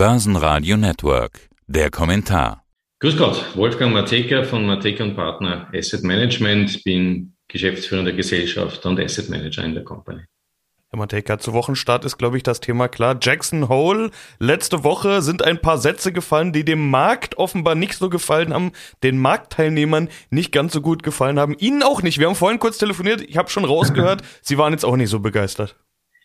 [0.00, 1.50] Börsenradio Network.
[1.66, 2.64] Der Kommentar.
[3.00, 6.82] Grüß Gott, Wolfgang Mateka von Mateka und Partner Asset Management.
[6.84, 10.22] Bin geschäftsführender Gesellschafter und Asset Manager in der Company.
[10.88, 13.18] Herr Mateka, zu Wochenstart ist, glaube ich, das Thema klar.
[13.20, 14.10] Jackson Hole.
[14.38, 18.72] Letzte Woche sind ein paar Sätze gefallen, die dem Markt offenbar nicht so gefallen haben,
[19.02, 21.54] den Marktteilnehmern nicht ganz so gut gefallen haben.
[21.58, 22.18] Ihnen auch nicht.
[22.18, 23.20] Wir haben vorhin kurz telefoniert.
[23.20, 25.76] Ich habe schon rausgehört, Sie waren jetzt auch nicht so begeistert.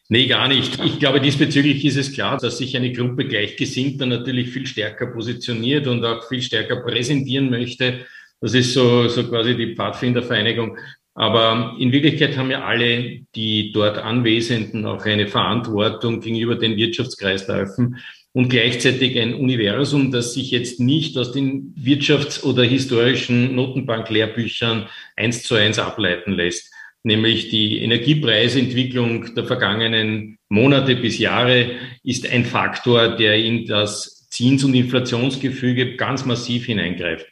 [0.08, 0.80] Nee, gar nicht.
[0.84, 5.88] Ich glaube, diesbezüglich ist es klar, dass sich eine Gruppe Gleichgesinnter natürlich viel stärker positioniert
[5.88, 8.06] und auch viel stärker präsentieren möchte.
[8.40, 10.78] Das ist so, so quasi die Pfadfindervereinigung.
[11.16, 17.98] Aber in Wirklichkeit haben ja alle, die dort Anwesenden, auch eine Verantwortung gegenüber den Wirtschaftskreisläufen
[18.34, 25.42] und gleichzeitig ein Universum, das sich jetzt nicht aus den wirtschafts- oder historischen Notenbank-Lehrbüchern eins
[25.44, 26.75] zu eins ableiten lässt
[27.06, 31.72] nämlich die Energiepreisentwicklung der vergangenen Monate bis Jahre
[32.04, 37.28] ist ein Faktor, der in das Zins- und Inflationsgefüge ganz massiv hineingreift.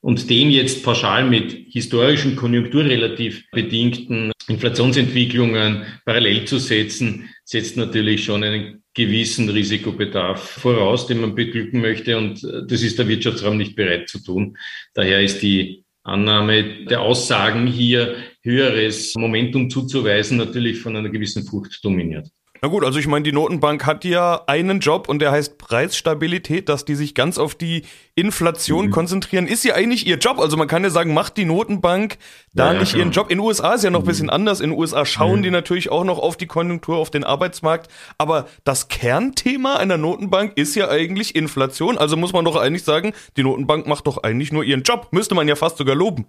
[0.00, 8.44] Und den jetzt pauschal mit historischen, konjunkturrelativ bedingten Inflationsentwicklungen parallel zu setzen, setzt natürlich schon
[8.44, 12.16] einen gewissen Risikobedarf voraus, den man beglücken möchte.
[12.16, 14.56] Und das ist der Wirtschaftsraum nicht bereit zu tun.
[14.94, 18.14] Daher ist die Annahme der Aussagen hier
[18.46, 22.30] höheres Momentum zuzuweisen, natürlich von einer gewissen Furcht dominiert.
[22.62, 26.68] Na gut, also ich meine, die Notenbank hat ja einen Job und der heißt Preisstabilität,
[26.68, 27.82] dass die sich ganz auf die
[28.14, 28.90] Inflation mhm.
[28.90, 30.38] konzentrieren, ist ja eigentlich ihr Job.
[30.38, 32.16] Also man kann ja sagen, macht die Notenbank
[32.54, 33.30] da ja, nicht ja, ihren Job.
[33.30, 34.32] In den USA ist ja noch ein bisschen mhm.
[34.32, 34.60] anders.
[34.60, 35.42] In den USA schauen mhm.
[35.44, 37.90] die natürlich auch noch auf die Konjunktur, auf den Arbeitsmarkt.
[38.16, 41.98] Aber das Kernthema einer Notenbank ist ja eigentlich Inflation.
[41.98, 45.08] Also muss man doch eigentlich sagen, die Notenbank macht doch eigentlich nur ihren Job.
[45.10, 46.26] Müsste man ja fast sogar loben.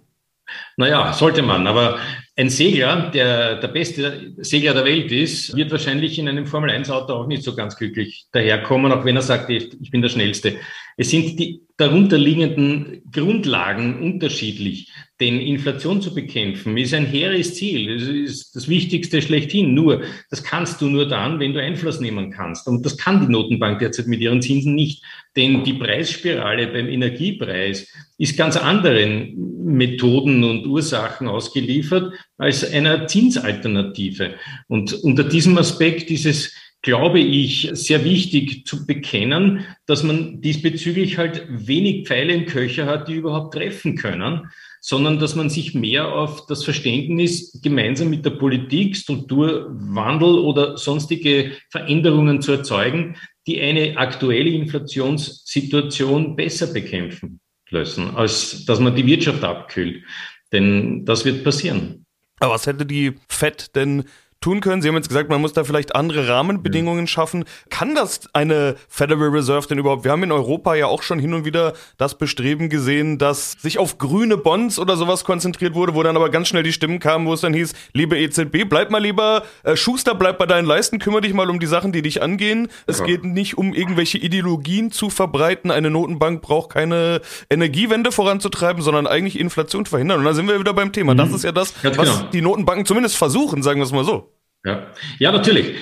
[0.76, 1.66] Naja, sollte man.
[1.66, 1.98] Aber
[2.36, 7.26] ein Segler, der der beste Segler der Welt ist, wird wahrscheinlich in einem Formel-1-Auto auch
[7.26, 10.56] nicht so ganz glücklich daherkommen, auch wenn er sagt, ich bin der Schnellste.
[10.98, 14.90] Es sind die darunterliegenden Grundlagen unterschiedlich.
[15.20, 17.98] Denn Inflation zu bekämpfen ist ein hehres Ziel.
[17.98, 19.74] Das ist das Wichtigste schlechthin.
[19.74, 22.66] Nur, das kannst du nur dann, wenn du Einfluss nehmen kannst.
[22.66, 25.04] Und das kann die Notenbank derzeit mit ihren Zinsen nicht.
[25.36, 27.86] Denn die Preisspirale beim Energiepreis
[28.18, 34.34] ist ganz anderen Methoden und Ursachen ausgeliefert als einer Zinsalternative.
[34.66, 36.52] Und unter diesem Aspekt ist es
[36.82, 43.08] glaube ich, sehr wichtig zu bekennen, dass man diesbezüglich halt wenig Pfeile im Köcher hat,
[43.08, 44.48] die überhaupt treffen können,
[44.80, 51.52] sondern dass man sich mehr auf das Verständnis gemeinsam mit der Politik, Strukturwandel oder sonstige
[51.70, 57.40] Veränderungen zu erzeugen, die eine aktuelle Inflationssituation besser bekämpfen
[57.70, 60.04] lassen, als dass man die Wirtschaft abkühlt.
[60.52, 62.06] Denn das wird passieren.
[62.40, 64.04] Aber was hätte die FED denn
[64.40, 64.82] tun können?
[64.82, 67.44] Sie haben jetzt gesagt, man muss da vielleicht andere Rahmenbedingungen schaffen.
[67.70, 70.04] Kann das eine Federal Reserve denn überhaupt?
[70.04, 73.78] Wir haben in Europa ja auch schon hin und wieder das Bestreben gesehen, dass sich
[73.78, 77.26] auf grüne Bonds oder sowas konzentriert wurde, wo dann aber ganz schnell die Stimmen kamen,
[77.26, 80.98] wo es dann hieß, liebe EZB, bleib mal lieber, äh, Schuster, bleib bei deinen Leisten,
[80.98, 82.68] kümmere dich mal um die Sachen, die dich angehen.
[82.86, 83.06] Es ja.
[83.06, 85.70] geht nicht um irgendwelche Ideologien zu verbreiten.
[85.70, 87.20] Eine Notenbank braucht keine
[87.50, 90.20] Energiewende voranzutreiben, sondern eigentlich Inflation verhindern.
[90.20, 91.14] Und da sind wir wieder beim Thema.
[91.14, 91.34] Das mhm.
[91.34, 92.28] ist ja das, was genau.
[92.32, 94.32] die Notenbanken zumindest versuchen, sagen wir es mal so.
[94.64, 94.92] Ja.
[95.18, 95.76] ja, natürlich.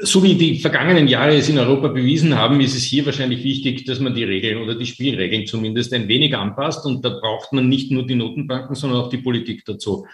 [0.00, 3.84] So wie die vergangenen Jahre es in Europa bewiesen haben, ist es hier wahrscheinlich wichtig,
[3.86, 6.84] dass man die Regeln oder die Spielregeln zumindest ein wenig anpasst.
[6.84, 10.06] Und da braucht man nicht nur die Notenbanken, sondern auch die Politik dazu.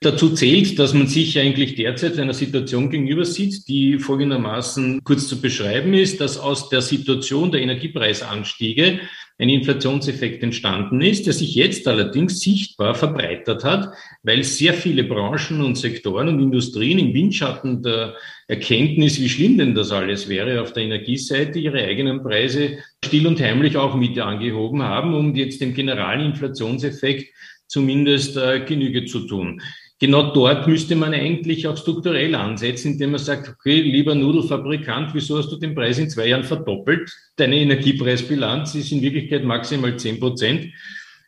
[0.00, 5.40] Dazu zählt, dass man sich eigentlich derzeit einer Situation gegenüber sieht, die folgendermaßen kurz zu
[5.40, 9.00] beschreiben ist, dass aus der Situation der Energiepreisanstiege
[9.38, 13.92] ein Inflationseffekt entstanden ist, der sich jetzt allerdings sichtbar verbreitert hat,
[14.22, 18.14] weil sehr viele Branchen und Sektoren und Industrien im Windschatten der
[18.48, 23.40] Erkenntnis, wie schlimm denn das alles wäre, auf der Energieseite ihre eigenen Preise still und
[23.40, 27.26] heimlich auch mit angehoben haben, um jetzt dem generalen Inflationseffekt
[27.66, 29.60] zumindest äh, Genüge zu tun.
[29.98, 35.38] Genau dort müsste man eigentlich auch strukturell ansetzen, indem man sagt, okay, lieber Nudelfabrikant, wieso
[35.38, 37.10] hast du den Preis in zwei Jahren verdoppelt?
[37.36, 40.70] Deine Energiepreisbilanz ist in Wirklichkeit maximal zehn Prozent.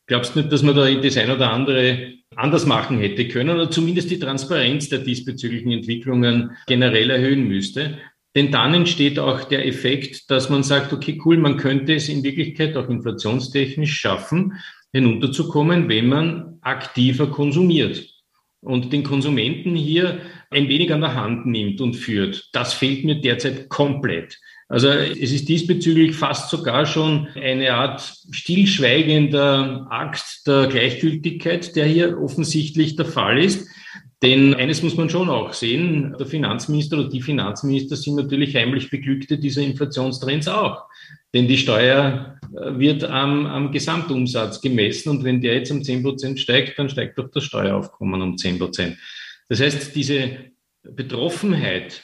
[0.07, 3.71] Glaubst du nicht, dass man da das ein oder andere anders machen hätte können oder
[3.71, 7.97] zumindest die Transparenz der diesbezüglichen Entwicklungen generell erhöhen müsste?
[8.37, 12.23] Denn dann entsteht auch der Effekt, dass man sagt, okay, cool, man könnte es in
[12.23, 14.61] Wirklichkeit auch inflationstechnisch schaffen,
[14.93, 18.18] hinunterzukommen, wenn man aktiver konsumiert
[18.61, 20.21] und den Konsumenten hier
[20.51, 22.49] ein wenig an der Hand nimmt und führt.
[22.53, 24.39] Das fehlt mir derzeit komplett.
[24.69, 32.21] Also es ist diesbezüglich fast sogar schon eine Art stillschweigender Akt der Gleichgültigkeit, der hier
[32.21, 33.67] offensichtlich der Fall ist.
[34.23, 38.91] Denn eines muss man schon auch sehen, der Finanzminister oder die Finanzminister sind natürlich heimlich
[38.91, 40.85] Beglückte dieser Inflationstrends auch.
[41.33, 46.41] Denn die Steuer wird am, am Gesamtumsatz gemessen und wenn der jetzt um 10 Prozent
[46.41, 48.97] steigt, dann steigt doch das Steueraufkommen um 10 Prozent.
[49.49, 50.51] Das heißt, diese
[50.83, 52.03] Betroffenheit,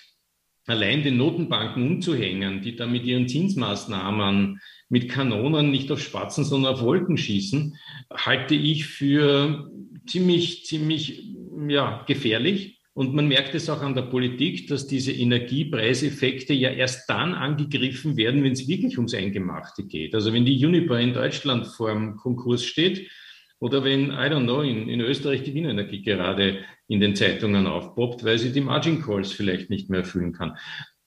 [0.67, 6.75] allein den Notenbanken umzuhängen, die da mit ihren Zinsmaßnahmen mit Kanonen nicht auf Spatzen, sondern
[6.75, 7.76] auf Wolken schießen,
[8.12, 9.70] halte ich für
[10.06, 11.35] ziemlich, ziemlich
[11.69, 12.74] ja, gefährlich.
[12.96, 18.17] Und man merkt es auch an der Politik, dass diese Energiepreiseffekte ja erst dann angegriffen
[18.17, 20.14] werden, wenn es wirklich ums Eingemachte geht.
[20.14, 23.11] Also wenn die Uniper in Deutschland vor dem Konkurs steht
[23.58, 28.23] oder wenn, I don't know, in, in Österreich die Wienenergie gerade in den Zeitungen aufpoppt,
[28.23, 30.56] weil sie die Margin Calls vielleicht nicht mehr erfüllen kann.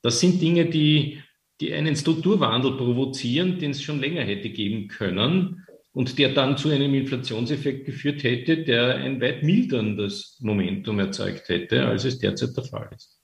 [0.02, 1.22] Das sind Dinge, die,
[1.62, 5.67] die einen Strukturwandel provozieren, den es schon länger hätte geben können
[5.98, 11.88] und der dann zu einem Inflationseffekt geführt hätte, der ein weit milderndes Momentum erzeugt hätte,
[11.88, 13.17] als es derzeit der Fall ist.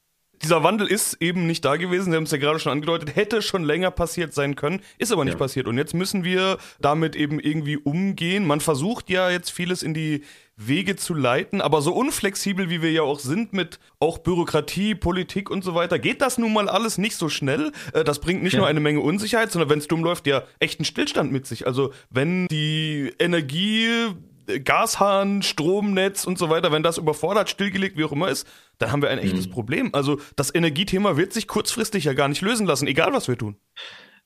[0.43, 3.41] Dieser Wandel ist eben nicht da gewesen, Sie haben es ja gerade schon angedeutet, hätte
[3.41, 5.39] schon länger passiert sein können, ist aber nicht ja.
[5.39, 5.67] passiert.
[5.67, 8.45] Und jetzt müssen wir damit eben irgendwie umgehen.
[8.45, 10.23] Man versucht ja jetzt vieles in die
[10.55, 11.61] Wege zu leiten.
[11.61, 15.97] Aber so unflexibel wie wir ja auch sind mit auch Bürokratie, Politik und so weiter,
[15.97, 17.71] geht das nun mal alles nicht so schnell.
[17.93, 18.59] Äh, das bringt nicht ja.
[18.59, 21.65] nur eine Menge Unsicherheit, sondern wenn es dumm läuft, ja echten Stillstand mit sich.
[21.65, 24.13] Also wenn die Energie
[24.45, 28.47] Gashahn, Stromnetz und so weiter, wenn das überfordert, stillgelegt, wie auch immer ist,
[28.77, 29.51] dann haben wir ein echtes mhm.
[29.51, 29.89] Problem.
[29.93, 33.57] Also das Energiethema wird sich kurzfristig ja gar nicht lösen lassen, egal was wir tun.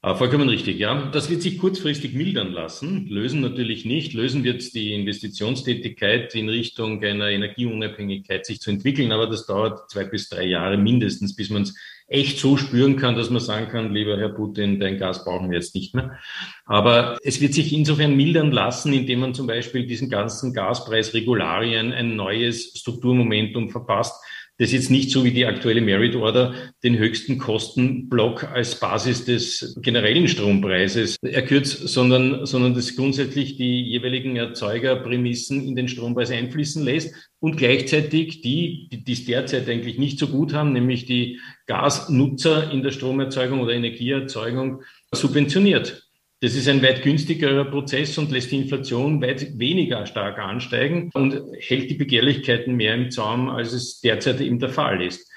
[0.01, 1.09] Ah, vollkommen richtig, ja.
[1.09, 3.07] Das wird sich kurzfristig mildern lassen.
[3.07, 4.13] Lösen natürlich nicht.
[4.13, 10.03] Lösen wird die Investitionstätigkeit in Richtung einer Energieunabhängigkeit sich zu entwickeln, aber das dauert zwei
[10.03, 11.75] bis drei Jahre mindestens, bis man es
[12.07, 15.57] echt so spüren kann, dass man sagen kann, lieber Herr Putin, dein Gas brauchen wir
[15.57, 16.17] jetzt nicht mehr.
[16.65, 22.15] Aber es wird sich insofern mildern lassen, indem man zum Beispiel diesen ganzen Gaspreisregularien ein
[22.15, 24.23] neues Strukturmomentum verpasst
[24.57, 29.77] das jetzt nicht so wie die aktuelle Merit Order den höchsten Kostenblock als Basis des
[29.81, 37.13] generellen Strompreises erkürzt, sondern, sondern das grundsätzlich die jeweiligen Erzeugerprämissen in den Strompreis einfließen lässt
[37.39, 42.81] und gleichzeitig die, die es derzeit eigentlich nicht so gut haben, nämlich die Gasnutzer in
[42.81, 44.81] der Stromerzeugung oder Energieerzeugung
[45.11, 46.06] subventioniert.
[46.39, 51.41] Das ist ein weit günstigerer Prozess und lässt die Inflation weit weniger stark ansteigen und
[51.59, 55.27] hält die Begehrlichkeiten mehr im Zaum, als es derzeit eben der Fall ist.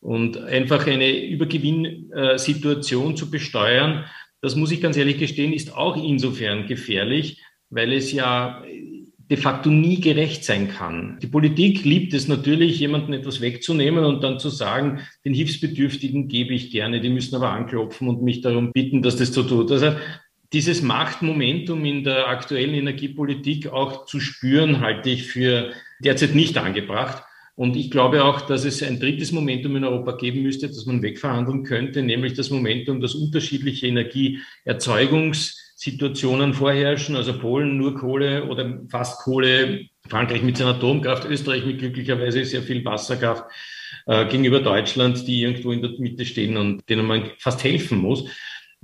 [0.00, 4.06] Und einfach eine Übergewinnsituation zu besteuern,
[4.40, 8.62] das muss ich ganz ehrlich gestehen, ist auch insofern gefährlich, weil es ja
[9.28, 11.18] de facto nie gerecht sein kann.
[11.20, 16.54] Die Politik liebt es natürlich, jemanden etwas wegzunehmen und dann zu sagen, den Hilfsbedürftigen gebe
[16.54, 19.72] ich gerne, die müssen aber anklopfen und mich darum bitten, dass das so tut.
[19.72, 19.96] Also
[20.52, 27.24] dieses Machtmomentum in der aktuellen Energiepolitik auch zu spüren, halte ich für derzeit nicht angebracht.
[27.56, 31.00] Und ich glaube auch, dass es ein drittes Momentum in Europa geben müsste, das man
[31.02, 39.22] wegverhandeln könnte, nämlich das Momentum, dass unterschiedliche Energieerzeugungssituationen vorherrschen, also Polen nur Kohle oder fast
[39.22, 43.44] Kohle, Frankreich mit seiner Atomkraft, Österreich mit glücklicherweise sehr viel Wasserkraft
[44.04, 48.26] äh, gegenüber Deutschland, die irgendwo in der Mitte stehen und denen man fast helfen muss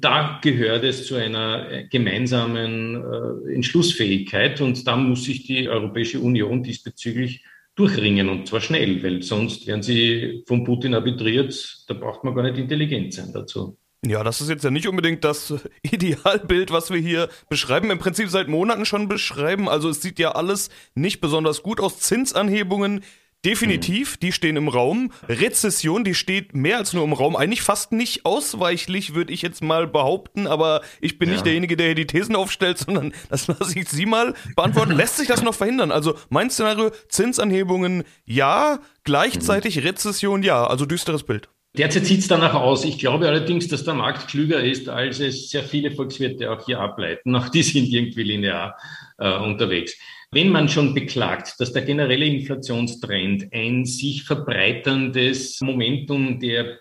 [0.02, 6.20] da gehört es zu einer äh, gemeinsamen äh, Entschlussfähigkeit und da muss sich die Europäische
[6.20, 7.44] Union diesbezüglich
[7.74, 11.84] durchringen und zwar schnell, weil sonst werden sie von Putin arbitriert.
[11.88, 13.78] Da braucht man gar nicht intelligent sein dazu.
[14.04, 18.28] Ja, das ist jetzt ja nicht unbedingt das Idealbild, was wir hier beschreiben, im Prinzip
[18.28, 19.68] seit Monaten schon beschreiben.
[19.68, 22.00] Also es sieht ja alles nicht besonders gut aus.
[22.00, 23.04] Zinsanhebungen
[23.44, 25.10] Definitiv, die stehen im Raum.
[25.28, 27.34] Rezession, die steht mehr als nur im Raum.
[27.34, 31.34] Eigentlich fast nicht ausweichlich, würde ich jetzt mal behaupten, aber ich bin ja.
[31.34, 34.92] nicht derjenige, der hier die Thesen aufstellt, sondern das lasse ich Sie mal beantworten.
[34.92, 35.90] Lässt sich das noch verhindern?
[35.90, 41.48] Also mein Szenario, Zinsanhebungen ja, gleichzeitig Rezession ja, also düsteres Bild.
[41.76, 42.84] Derzeit sieht es danach aus.
[42.84, 46.78] Ich glaube allerdings, dass der Markt klüger ist, als es sehr viele Volkswirte auch hier
[46.78, 47.34] ableiten.
[47.34, 48.76] Auch die sind irgendwie linear
[49.18, 49.94] äh, unterwegs.
[50.34, 56.78] Wenn man schon beklagt, dass der generelle Inflationstrend ein sich verbreiterndes Momentum der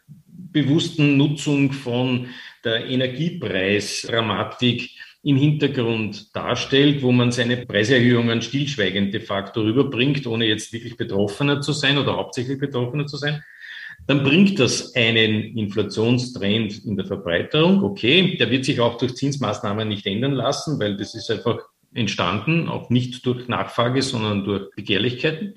[0.53, 2.27] bewussten Nutzung von
[2.63, 4.91] der Energiepreisdramatik
[5.23, 11.59] im Hintergrund darstellt, wo man seine Preiserhöhungen stillschweigend de facto rüberbringt, ohne jetzt wirklich Betroffener
[11.59, 13.43] zu sein oder hauptsächlich Betroffener zu sein,
[14.07, 17.83] dann bringt das einen Inflationstrend in der Verbreiterung.
[17.83, 21.59] Okay, der wird sich auch durch Zinsmaßnahmen nicht ändern lassen, weil das ist einfach
[21.93, 25.55] entstanden, auch nicht durch Nachfrage, sondern durch Begehrlichkeiten.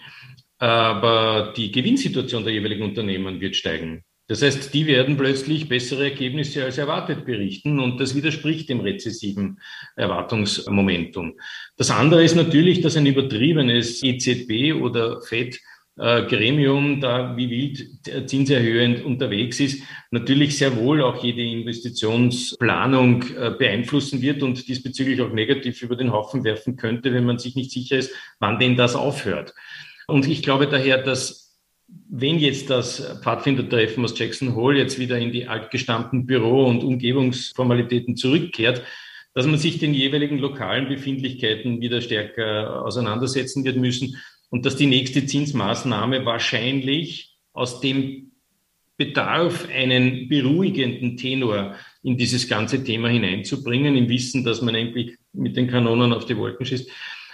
[0.58, 4.04] Aber die Gewinnsituation der jeweiligen Unternehmen wird steigen.
[4.26, 9.60] Das heißt, die werden plötzlich bessere Ergebnisse als erwartet berichten und das widerspricht dem rezessiven
[9.96, 11.34] Erwartungsmomentum.
[11.76, 15.60] Das andere ist natürlich, dass ein übertriebenes EZB oder FED
[15.96, 24.20] Gremium da wie wild zinserhöhend unterwegs ist, natürlich sehr wohl auch jede Investitionsplanung äh, beeinflussen
[24.20, 27.98] wird und diesbezüglich auch negativ über den Haufen werfen könnte, wenn man sich nicht sicher
[27.98, 29.54] ist, wann denn das aufhört.
[30.08, 31.44] Und ich glaube daher, dass
[32.10, 38.16] wenn jetzt das Pfadfindertreffen aus Jackson Hole jetzt wieder in die altgestammten Büro- und Umgebungsformalitäten
[38.16, 38.82] zurückkehrt,
[39.32, 44.16] dass man sich den jeweiligen lokalen Befindlichkeiten wieder stärker auseinandersetzen wird müssen
[44.54, 48.30] und dass die nächste Zinsmaßnahme wahrscheinlich aus dem
[48.96, 55.56] Bedarf, einen beruhigenden Tenor in dieses ganze Thema hineinzubringen, im Wissen, dass man eigentlich mit
[55.56, 56.88] den Kanonen auf die Wolken schießt,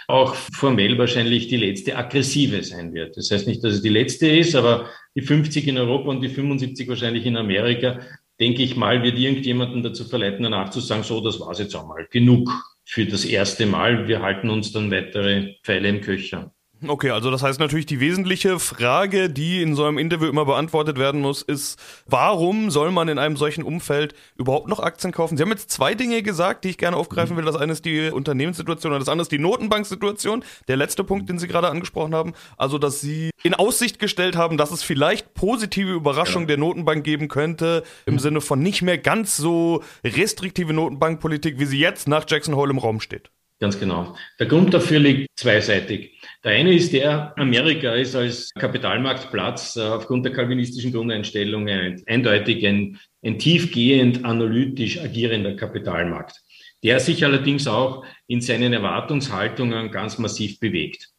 [0.07, 3.15] auch formell wahrscheinlich die letzte aggressive sein wird.
[3.15, 6.29] Das heißt nicht, dass es die letzte ist, aber die 50 in Europa und die
[6.29, 7.99] 75 wahrscheinlich in Amerika,
[8.39, 12.07] denke ich mal, wird irgendjemanden dazu verleiten, danach zu sagen, so, das war's jetzt einmal.
[12.09, 12.49] Genug
[12.83, 14.07] für das erste Mal.
[14.07, 16.51] Wir halten uns dann weitere Pfeile im Köcher.
[16.87, 20.97] Okay, also das heißt natürlich, die wesentliche Frage, die in so einem Interview immer beantwortet
[20.97, 25.37] werden muss, ist, warum soll man in einem solchen Umfeld überhaupt noch Aktien kaufen?
[25.37, 27.45] Sie haben jetzt zwei Dinge gesagt, die ich gerne aufgreifen will.
[27.45, 30.43] Das eine ist die Unternehmenssituation und das andere ist die Notenbanksituation.
[30.67, 34.57] Der letzte Punkt, den Sie gerade angesprochen haben, also dass Sie in Aussicht gestellt haben,
[34.57, 36.55] dass es vielleicht positive Überraschungen ja.
[36.55, 41.79] der Notenbank geben könnte, im Sinne von nicht mehr ganz so restriktive Notenbankpolitik, wie sie
[41.79, 43.29] jetzt nach Jackson Hole im Raum steht.
[43.61, 44.15] Ganz genau.
[44.39, 46.19] Der Grund dafür liegt zweiseitig.
[46.43, 52.97] Der eine ist der, Amerika ist als Kapitalmarktplatz äh, aufgrund der kalvinistischen Grundeinstellungen eindeutig ein,
[53.23, 56.41] ein tiefgehend analytisch agierender Kapitalmarkt,
[56.83, 61.09] der sich allerdings auch in seinen Erwartungshaltungen ganz massiv bewegt.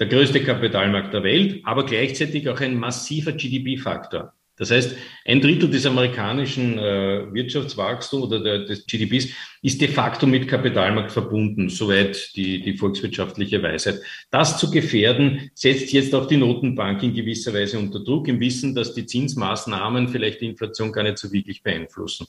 [0.00, 4.32] Der größte Kapitalmarkt der Welt, aber gleichzeitig auch ein massiver GDP-Faktor.
[4.60, 9.28] Das heißt, ein Drittel des amerikanischen äh, Wirtschaftswachstums oder der, des GDPs
[9.62, 14.02] ist de facto mit Kapitalmarkt verbunden, soweit die, die volkswirtschaftliche Weisheit.
[14.30, 18.74] Das zu gefährden, setzt jetzt auch die Notenbank in gewisser Weise unter Druck, im Wissen,
[18.74, 22.26] dass die Zinsmaßnahmen vielleicht die Inflation gar nicht so wirklich beeinflussen.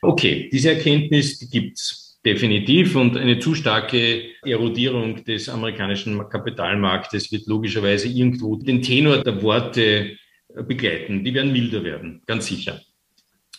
[0.00, 7.46] Okay, diese Erkenntnis die gibt's definitiv und eine zu starke Erodierung des amerikanischen Kapitalmarktes wird
[7.46, 10.16] logischerweise irgendwo den Tenor der Worte
[10.66, 11.24] begleiten.
[11.24, 12.80] Die werden milder werden, ganz sicher.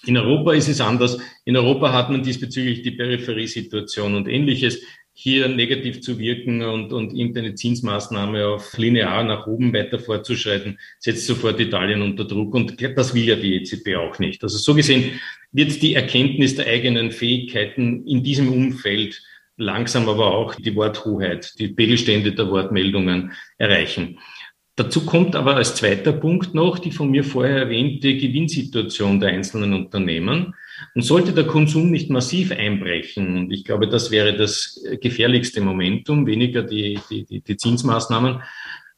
[0.05, 1.19] In Europa ist es anders.
[1.45, 4.81] In Europa hat man diesbezüglich die Peripheriesituation und ähnliches.
[5.13, 11.27] Hier negativ zu wirken und, und irgendeine Zinsmaßnahme auf linear nach oben weiter fortzuschreiten, setzt
[11.27, 12.55] sofort Italien unter Druck.
[12.55, 14.41] Und das will ja die EZB auch nicht.
[14.41, 15.19] Also so gesehen
[15.51, 19.21] wird die Erkenntnis der eigenen Fähigkeiten in diesem Umfeld
[19.57, 24.17] langsam aber auch die Worthoheit, die Pegelstände der Wortmeldungen erreichen.
[24.75, 29.74] Dazu kommt aber als zweiter Punkt noch die von mir vorher erwähnte Gewinnsituation der einzelnen
[29.74, 30.56] Unternehmen.
[30.96, 36.25] Und sollte der Konsum nicht massiv einbrechen, und ich glaube, das wäre das gefährlichste Momentum,
[36.25, 38.42] weniger die, die, die Zinsmaßnahmen,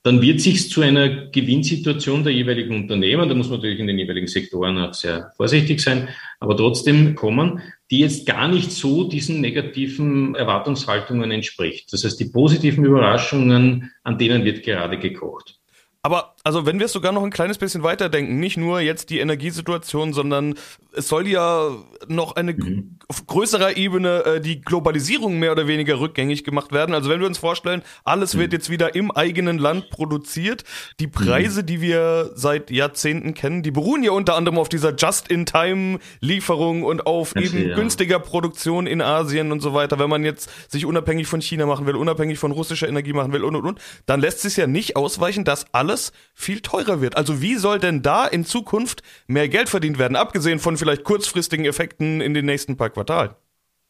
[0.03, 3.98] dann wird sich zu einer Gewinnsituation der jeweiligen Unternehmen, da muss man natürlich in den
[3.98, 6.10] jeweiligen Sektoren auch sehr vorsichtig sein,
[6.42, 11.92] aber trotzdem kommen, die jetzt gar nicht so diesen negativen Erwartungshaltungen entspricht.
[11.94, 15.60] Das heißt, die positiven Überraschungen, an denen wird gerade gekocht.
[16.03, 19.19] Aber also wenn wir es sogar noch ein kleines bisschen weiterdenken, nicht nur jetzt die
[19.19, 20.55] Energiesituation, sondern
[20.91, 21.69] es soll ja
[22.07, 22.97] noch eine mhm.
[23.07, 26.93] auf größerer Ebene äh, die Globalisierung mehr oder weniger rückgängig gemacht werden.
[26.93, 28.39] Also wenn wir uns vorstellen, alles mhm.
[28.39, 30.65] wird jetzt wieder im eigenen Land produziert,
[31.00, 31.65] die Preise, mhm.
[31.65, 37.33] die wir seit Jahrzehnten kennen, die beruhen ja unter anderem auf dieser Just-in-Time-Lieferung und auf
[37.33, 37.75] das eben ja.
[37.75, 39.97] günstiger Produktion in Asien und so weiter.
[39.97, 43.45] Wenn man jetzt sich unabhängig von China machen will, unabhängig von russischer Energie machen will
[43.45, 47.15] und und und, dann lässt sich ja nicht ausweichen, dass alles viel teurer wird.
[47.17, 51.65] Also wie soll denn da in Zukunft mehr Geld verdient werden, abgesehen von vielleicht kurzfristigen
[51.65, 53.31] Effekten in den nächsten paar Quartalen?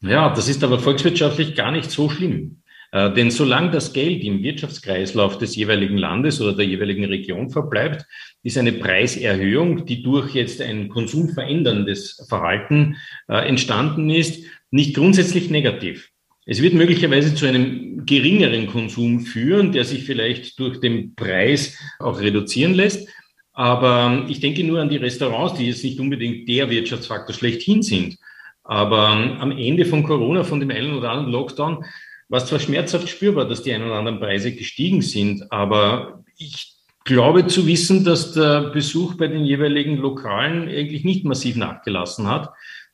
[0.01, 2.63] Ja, das ist aber volkswirtschaftlich gar nicht so schlimm.
[2.93, 8.05] Äh, denn solange das Geld im Wirtschaftskreislauf des jeweiligen Landes oder der jeweiligen Region verbleibt,
[8.43, 12.97] ist eine Preiserhöhung, die durch jetzt ein konsumveränderndes Verhalten
[13.27, 16.12] äh, entstanden ist, nicht grundsätzlich negativ.
[16.45, 22.19] Es wird möglicherweise zu einem geringeren Konsum führen, der sich vielleicht durch den Preis auch
[22.19, 23.07] reduzieren lässt.
[23.53, 28.17] Aber ich denke nur an die Restaurants, die jetzt nicht unbedingt der Wirtschaftsfaktor schlechthin sind.
[28.63, 31.85] Aber am Ende von Corona, von dem einen oder anderen Lockdown,
[32.29, 36.73] war es zwar schmerzhaft spürbar, dass die ein oder anderen Preise gestiegen sind, aber ich
[37.03, 42.49] glaube zu wissen, dass der Besuch bei den jeweiligen Lokalen eigentlich nicht massiv nachgelassen hat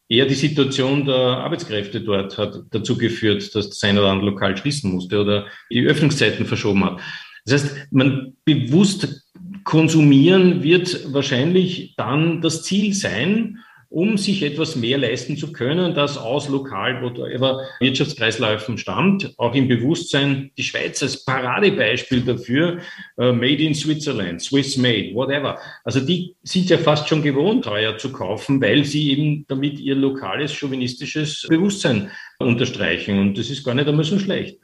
[0.09, 4.57] eher die Situation der Arbeitskräfte dort hat dazu geführt, dass das ein oder andere Lokal
[4.57, 6.99] schließen musste oder die Öffnungszeiten verschoben hat.
[7.45, 9.29] Das heißt, man bewusst
[9.63, 13.59] konsumieren wird wahrscheinlich dann das Ziel sein,
[13.89, 19.67] um sich etwas mehr leisten zu können, das aus lokal, whatever Wirtschaftskreisläufen stammt, auch im
[19.67, 22.79] Bewusstsein, die Schweiz als Paradebeispiel dafür,
[23.17, 25.57] uh, made in Switzerland, Swiss made, whatever.
[25.83, 29.95] Also die sind ja fast schon gewohnt, teuer zu kaufen, weil sie eben damit ihr
[29.95, 33.17] lokales chauvinistisches Bewusstsein unterstreichen.
[33.17, 34.59] Und das ist gar nicht einmal so schlecht.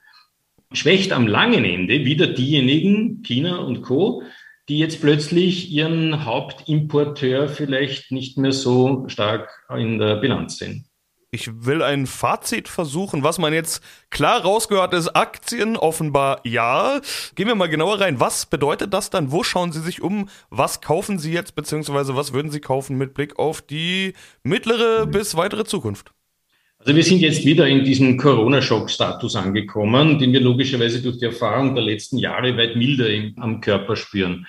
[0.71, 4.21] Schwächt am langen Ende wieder diejenigen, China und Co.,
[4.69, 10.87] die jetzt plötzlich ihren Hauptimporteur vielleicht nicht mehr so stark in der Bilanz sehen.
[11.35, 15.09] Ich will ein Fazit versuchen, was man jetzt klar rausgehört ist.
[15.09, 17.01] Aktien offenbar ja.
[17.35, 18.21] Gehen wir mal genauer rein.
[18.21, 19.33] Was bedeutet das dann?
[19.33, 20.29] Wo schauen Sie sich um?
[20.49, 25.35] Was kaufen Sie jetzt, beziehungsweise was würden Sie kaufen mit Blick auf die mittlere bis
[25.35, 26.14] weitere Zukunft?
[26.85, 31.73] Also wir sind jetzt wieder in diesem Corona-Schock-Status angekommen, den wir logischerweise durch die Erfahrung
[31.73, 34.45] der letzten Jahre weit milder im, am Körper spüren.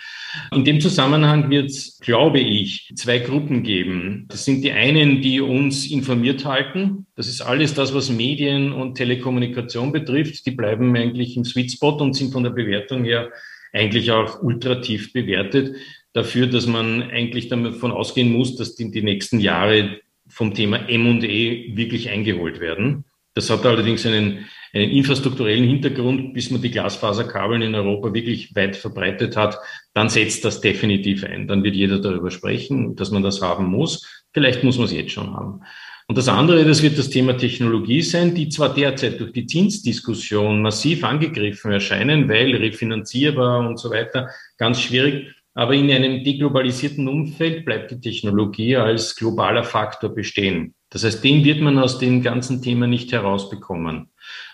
[0.52, 4.26] In dem Zusammenhang wird es, glaube ich, zwei Gruppen geben.
[4.28, 7.06] Das sind die einen, die uns informiert halten.
[7.14, 10.44] Das ist alles das, was Medien und Telekommunikation betrifft.
[10.44, 13.30] Die bleiben eigentlich im Sweet Spot und sind von der Bewertung her
[13.72, 15.74] eigentlich auch ultrativ bewertet
[16.12, 21.76] dafür, dass man eigentlich davon ausgehen muss, dass die, die nächsten Jahre vom Thema M&E
[21.76, 23.04] wirklich eingeholt werden.
[23.34, 28.76] Das hat allerdings einen, einen infrastrukturellen Hintergrund, bis man die Glasfaserkabeln in Europa wirklich weit
[28.76, 29.58] verbreitet hat,
[29.92, 31.46] dann setzt das definitiv ein.
[31.46, 34.24] Dann wird jeder darüber sprechen, dass man das haben muss.
[34.32, 35.60] Vielleicht muss man es jetzt schon haben.
[36.08, 40.62] Und das andere, das wird das Thema Technologie sein, die zwar derzeit durch die Zinsdiskussion
[40.62, 47.64] massiv angegriffen erscheinen, weil refinanzierbar und so weiter ganz schwierig, aber in einem deglobalisierten Umfeld
[47.64, 50.74] bleibt die Technologie als globaler Faktor bestehen.
[50.90, 54.10] Das heißt, den wird man aus dem ganzen Thema nicht herausbekommen.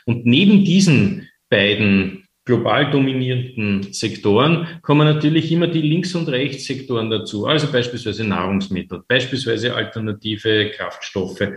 [0.06, 7.46] Und neben diesen beiden global dominierenden Sektoren kommen natürlich immer die Links- und Rechtssektoren dazu,
[7.46, 11.48] also beispielsweise Nahrungsmittel, beispielsweise alternative Kraftstoffe,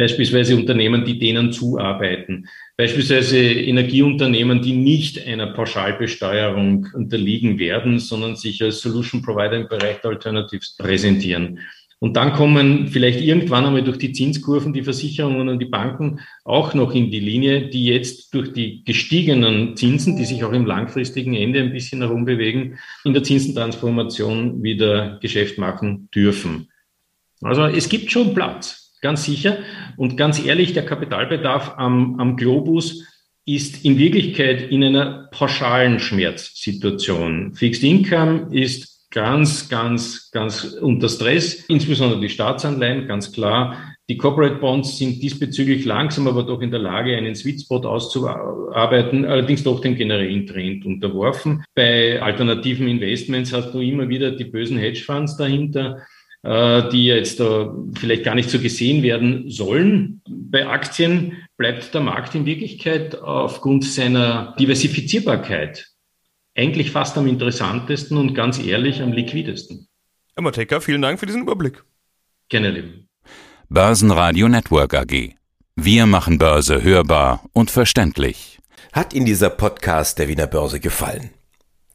[0.00, 8.62] beispielsweise Unternehmen, die denen zuarbeiten, beispielsweise Energieunternehmen, die nicht einer Pauschalbesteuerung unterliegen werden, sondern sich
[8.62, 11.58] als Solution Provider im Bereich der Alternatives präsentieren.
[11.98, 16.72] Und dann kommen vielleicht irgendwann einmal durch die Zinskurven die Versicherungen und die Banken auch
[16.72, 21.34] noch in die Linie, die jetzt durch die gestiegenen Zinsen, die sich auch im langfristigen
[21.34, 26.70] Ende ein bisschen herumbewegen, in der Zinsentransformation wieder Geschäft machen dürfen.
[27.42, 28.79] Also es gibt schon Platz.
[29.00, 29.58] Ganz sicher.
[29.96, 33.04] Und ganz ehrlich, der Kapitalbedarf am, am Globus
[33.46, 37.54] ist in Wirklichkeit in einer pauschalen Schmerzsituation.
[37.54, 43.76] Fixed Income ist ganz, ganz, ganz unter Stress, insbesondere die Staatsanleihen, ganz klar.
[44.08, 49.24] Die Corporate Bonds sind diesbezüglich langsam, aber doch in der Lage, einen Sweet Spot auszuarbeiten,
[49.24, 51.64] allerdings doch dem generellen Trend unterworfen.
[51.74, 55.98] Bei alternativen Investments hast du immer wieder die bösen Hedgefonds dahinter
[56.42, 57.42] die jetzt
[57.98, 60.22] vielleicht gar nicht so gesehen werden sollen.
[60.26, 65.90] Bei Aktien bleibt der Markt in Wirklichkeit aufgrund seiner Diversifizierbarkeit
[66.56, 69.88] eigentlich fast am interessantesten und ganz ehrlich am liquidesten.
[70.34, 71.84] Herr Mateka, vielen Dank für diesen Überblick.
[72.48, 73.08] Gerne, lieben.
[73.68, 75.34] Börsenradio Network AG.
[75.76, 78.58] Wir machen Börse hörbar und verständlich.
[78.92, 81.30] Hat Ihnen dieser Podcast der Wiener Börse gefallen?